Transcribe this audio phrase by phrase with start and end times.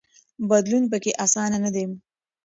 [0.49, 1.85] بدلون پکې اسانه نه دی.